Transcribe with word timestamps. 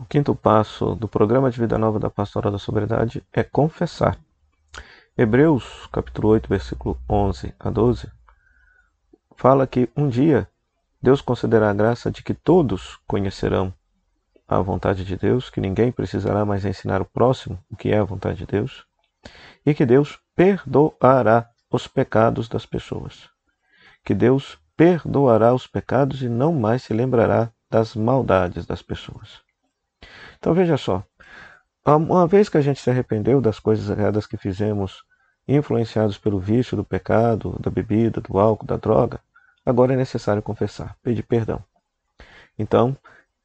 O 0.00 0.04
quinto 0.06 0.34
passo 0.34 0.94
do 0.94 1.06
programa 1.06 1.50
de 1.50 1.60
vida 1.60 1.76
nova 1.76 2.00
da 2.00 2.08
Pastoral 2.08 2.50
da 2.50 2.56
Sobriedade 2.56 3.22
é 3.30 3.44
confessar. 3.44 4.18
Hebreus, 5.16 5.86
capítulo 5.92 6.28
8, 6.28 6.48
versículo 6.48 6.98
11 7.06 7.54
a 7.60 7.68
12, 7.68 8.10
fala 9.36 9.66
que 9.66 9.90
um 9.94 10.08
dia 10.08 10.48
Deus 11.02 11.20
concederá 11.20 11.68
a 11.68 11.74
graça 11.74 12.10
de 12.10 12.22
que 12.22 12.32
todos 12.32 12.98
conhecerão 13.06 13.74
a 14.48 14.58
vontade 14.62 15.04
de 15.04 15.18
Deus, 15.18 15.50
que 15.50 15.60
ninguém 15.60 15.92
precisará 15.92 16.46
mais 16.46 16.64
ensinar 16.64 17.02
o 17.02 17.04
próximo 17.04 17.62
o 17.70 17.76
que 17.76 17.90
é 17.90 17.98
a 17.98 18.04
vontade 18.04 18.38
de 18.38 18.46
Deus, 18.46 18.86
e 19.66 19.74
que 19.74 19.84
Deus 19.84 20.18
perdoará 20.34 21.50
os 21.70 21.86
pecados 21.86 22.48
das 22.48 22.64
pessoas. 22.64 23.28
Que 24.02 24.14
Deus 24.14 24.58
perdoará 24.74 25.52
os 25.52 25.66
pecados 25.66 26.22
e 26.22 26.28
não 26.30 26.54
mais 26.54 26.84
se 26.84 26.94
lembrará 26.94 27.52
das 27.70 27.94
maldades 27.94 28.64
das 28.64 28.80
pessoas. 28.80 29.49
Então 30.38 30.54
veja 30.54 30.76
só, 30.76 31.04
uma 31.84 32.26
vez 32.26 32.48
que 32.48 32.56
a 32.56 32.60
gente 32.60 32.80
se 32.80 32.90
arrependeu 32.90 33.40
das 33.40 33.58
coisas 33.58 33.88
erradas 33.90 34.26
que 34.26 34.36
fizemos, 34.36 35.02
influenciados 35.46 36.16
pelo 36.18 36.38
vício 36.38 36.76
do 36.76 36.84
pecado, 36.84 37.56
da 37.60 37.70
bebida, 37.70 38.20
do 38.20 38.38
álcool, 38.38 38.66
da 38.66 38.76
droga, 38.76 39.20
agora 39.64 39.94
é 39.94 39.96
necessário 39.96 40.42
confessar, 40.42 40.96
pedir 41.02 41.22
perdão. 41.22 41.62
Então, 42.58 42.96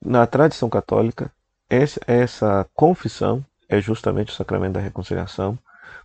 na 0.00 0.26
tradição 0.26 0.68
católica, 0.68 1.32
essa 1.68 2.66
confissão 2.74 3.44
é 3.68 3.80
justamente 3.80 4.32
o 4.32 4.34
sacramento 4.34 4.74
da 4.74 4.80
reconciliação, 4.80 5.58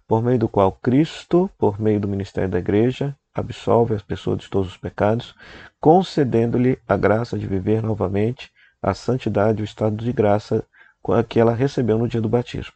por 0.07 0.21
meio 0.21 0.39
do 0.39 0.49
qual 0.49 0.71
Cristo, 0.71 1.49
por 1.57 1.79
meio 1.79 1.99
do 1.99 2.07
ministério 2.07 2.49
da 2.49 2.59
Igreja, 2.59 3.15
absolve 3.33 3.95
as 3.95 4.01
pessoas 4.01 4.39
de 4.39 4.49
todos 4.49 4.69
os 4.69 4.77
pecados, 4.77 5.35
concedendo-lhe 5.79 6.79
a 6.87 6.97
graça 6.97 7.37
de 7.37 7.47
viver 7.47 7.81
novamente 7.81 8.51
a 8.83 8.93
santidade 8.93 9.61
o 9.61 9.65
estado 9.65 9.95
de 9.95 10.11
graça 10.11 10.65
que 11.29 11.39
ela 11.39 11.53
recebeu 11.53 11.97
no 11.97 12.07
dia 12.07 12.21
do 12.21 12.27
batismo. 12.27 12.73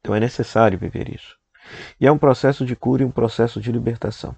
Então 0.00 0.14
é 0.14 0.20
necessário 0.20 0.78
viver 0.78 1.12
isso. 1.12 1.36
E 2.00 2.06
é 2.06 2.12
um 2.12 2.18
processo 2.18 2.64
de 2.64 2.76
cura 2.76 3.02
e 3.02 3.06
um 3.06 3.10
processo 3.10 3.60
de 3.60 3.70
libertação. 3.70 4.36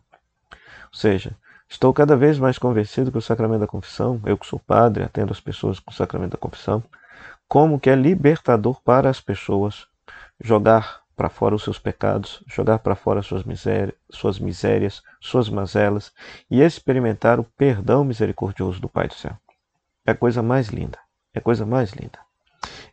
Ou 0.50 0.98
seja, 0.98 1.36
estou 1.68 1.92
cada 1.92 2.16
vez 2.16 2.38
mais 2.38 2.58
convencido 2.58 3.10
que 3.12 3.18
o 3.18 3.22
sacramento 3.22 3.60
da 3.60 3.66
confissão, 3.66 4.20
eu 4.24 4.36
que 4.38 4.46
sou 4.46 4.58
padre, 4.58 5.04
atendo 5.04 5.32
as 5.32 5.40
pessoas 5.40 5.78
com 5.78 5.90
o 5.90 5.94
sacramento 5.94 6.32
da 6.32 6.38
confissão, 6.38 6.82
como 7.48 7.80
que 7.80 7.90
é 7.90 7.94
libertador 7.94 8.80
para 8.82 9.08
as 9.10 9.20
pessoas 9.20 9.86
jogar 10.40 11.02
para 11.16 11.28
fora 11.28 11.54
os 11.54 11.62
seus 11.62 11.78
pecados, 11.78 12.42
jogar 12.46 12.80
para 12.80 12.94
fora 12.94 13.22
suas 13.22 13.44
misérias, 13.44 13.94
suas 14.10 14.38
misérias, 14.38 15.02
suas 15.20 15.48
mazelas 15.48 16.12
e 16.50 16.60
experimentar 16.60 17.38
o 17.38 17.44
perdão 17.44 18.04
misericordioso 18.04 18.80
do 18.80 18.88
Pai 18.88 19.08
do 19.08 19.14
céu. 19.14 19.38
É 20.06 20.12
a 20.12 20.14
coisa 20.14 20.42
mais 20.42 20.68
linda, 20.68 20.98
é 21.34 21.38
a 21.38 21.42
coisa 21.42 21.64
mais 21.64 21.92
linda. 21.92 22.18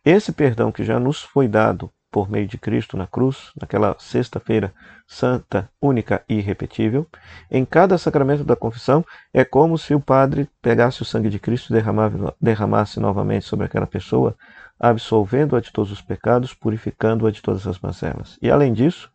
Esse 0.04 0.32
perdão 0.32 0.72
que 0.72 0.84
já 0.84 1.00
nos 1.00 1.22
foi 1.22 1.48
dado 1.48 1.92
por 2.10 2.30
meio 2.30 2.46
de 2.46 2.58
Cristo 2.58 2.98
na 2.98 3.08
cruz, 3.08 3.52
naquela 3.60 3.96
sexta-feira 3.98 4.74
santa, 5.08 5.70
única 5.82 6.24
e 6.28 6.36
irrepetível, 6.36 7.08
em 7.50 7.64
cada 7.64 7.98
sacramento 7.98 8.44
da 8.44 8.56
confissão, 8.56 9.06
é 9.34 9.46
como 9.46 9.78
se 9.78 9.96
o 9.96 10.00
padre 10.00 10.50
pegasse 10.62 11.02
o 11.02 11.06
sangue 11.06 11.30
de 11.30 11.40
Cristo 11.40 11.74
e 11.74 11.84
derramasse 12.42 13.00
novamente 13.00 13.46
sobre 13.46 13.66
aquela 13.66 13.88
pessoa, 13.88 14.36
absolvendo-a 14.80 15.62
de 15.62 15.72
todos 15.72 15.92
os 15.92 16.02
pecados, 16.02 16.54
purificando-a 16.54 17.32
de 17.32 17.42
todas 17.42 17.66
as 17.66 17.80
mazelas. 17.80 18.38
E 18.42 18.52
além 18.52 18.74
disso, 18.74 19.10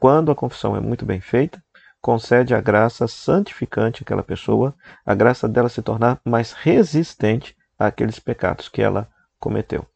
quando 0.00 0.32
a 0.32 0.34
confissão 0.34 0.76
é 0.76 0.80
muito 0.80 1.06
bem 1.06 1.20
feita, 1.20 1.62
concede 2.00 2.54
a 2.54 2.60
graça 2.60 3.06
santificante 3.08 4.02
àquela 4.02 4.22
pessoa, 4.22 4.74
a 5.04 5.14
graça 5.14 5.48
dela 5.48 5.68
se 5.68 5.82
tornar 5.82 6.20
mais 6.24 6.52
resistente 6.52 7.56
àqueles 7.78 8.18
pecados 8.18 8.68
que 8.68 8.82
ela 8.82 9.08
cometeu. 9.38 9.86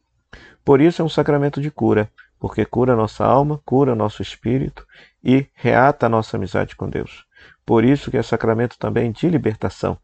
Por 0.63 0.79
isso 0.79 1.01
é 1.01 1.05
um 1.05 1.09
sacramento 1.09 1.61
de 1.61 1.69
cura, 1.69 2.09
porque 2.39 2.65
cura 2.65 2.95
nossa 2.95 3.25
alma, 3.25 3.61
cura 3.65 3.95
nosso 3.95 4.21
espírito 4.21 4.85
e 5.23 5.47
reata 5.53 6.05
a 6.05 6.09
nossa 6.09 6.37
amizade 6.37 6.75
com 6.75 6.89
Deus. 6.89 7.25
Por 7.65 7.83
isso 7.83 8.11
que 8.11 8.17
é 8.17 8.23
sacramento 8.23 8.77
também 8.77 9.11
de 9.11 9.29
libertação, 9.29 9.97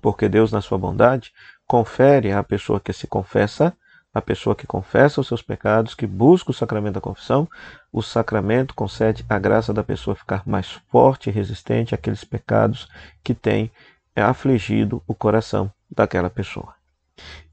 porque 0.00 0.28
Deus, 0.28 0.52
na 0.52 0.60
sua 0.60 0.78
bondade, 0.78 1.32
confere 1.66 2.32
à 2.32 2.42
pessoa 2.42 2.80
que 2.80 2.92
se 2.92 3.06
confessa, 3.06 3.76
à 4.12 4.20
pessoa 4.20 4.54
que 4.54 4.66
confessa 4.66 5.20
os 5.20 5.26
seus 5.26 5.42
pecados, 5.42 5.94
que 5.94 6.06
busca 6.06 6.50
o 6.50 6.54
sacramento 6.54 6.94
da 6.94 7.00
confissão, 7.00 7.48
o 7.92 8.02
sacramento 8.02 8.74
concede 8.74 9.24
a 9.28 9.38
graça 9.38 9.72
da 9.72 9.82
pessoa 9.82 10.14
ficar 10.14 10.42
mais 10.46 10.72
forte 10.90 11.30
e 11.30 11.32
resistente 11.32 11.94
àqueles 11.94 12.24
pecados 12.24 12.88
que 13.24 13.34
têm 13.34 13.70
afligido 14.14 15.02
o 15.06 15.14
coração 15.14 15.72
daquela 15.90 16.28
pessoa. 16.28 16.74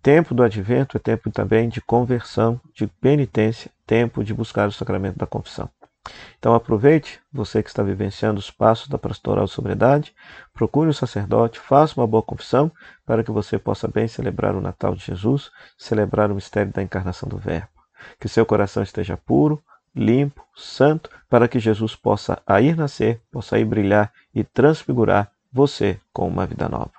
Tempo 0.01 0.33
do 0.33 0.43
advento 0.43 0.97
é 0.97 0.99
tempo 0.99 1.29
também 1.29 1.69
de 1.69 1.81
conversão, 1.81 2.59
de 2.73 2.87
penitência, 2.87 3.71
tempo 3.85 4.23
de 4.23 4.33
buscar 4.33 4.67
o 4.67 4.71
sacramento 4.71 5.17
da 5.17 5.27
confissão. 5.27 5.69
Então 6.37 6.53
aproveite, 6.53 7.19
você 7.31 7.61
que 7.61 7.69
está 7.69 7.83
vivenciando 7.83 8.39
os 8.39 8.49
passos 8.49 8.87
da 8.87 8.97
pastoral 8.97 9.45
de 9.45 9.51
sobriedade, 9.51 10.13
procure 10.53 10.89
um 10.89 10.93
sacerdote, 10.93 11.59
faça 11.59 11.99
uma 11.99 12.07
boa 12.07 12.23
confissão 12.23 12.71
para 13.05 13.23
que 13.23 13.31
você 13.31 13.57
possa 13.57 13.87
bem 13.87 14.07
celebrar 14.07 14.55
o 14.55 14.61
Natal 14.61 14.95
de 14.95 15.05
Jesus, 15.05 15.51
celebrar 15.77 16.31
o 16.31 16.35
mistério 16.35 16.71
da 16.71 16.81
encarnação 16.81 17.27
do 17.27 17.37
Verbo. 17.37 17.67
Que 18.19 18.29
seu 18.29 18.45
coração 18.45 18.81
esteja 18.81 19.17
puro, 19.17 19.61
limpo, 19.95 20.45
santo, 20.55 21.09
para 21.29 21.47
que 21.47 21.59
Jesus 21.59 21.95
possa 21.95 22.41
aí 22.45 22.73
nascer, 22.73 23.21
possa 23.31 23.55
aí 23.55 23.65
brilhar 23.65 24.11
e 24.33 24.43
transfigurar 24.43 25.31
você 25.51 25.99
com 26.13 26.27
uma 26.27 26.45
vida 26.45 26.69
nova. 26.69 26.98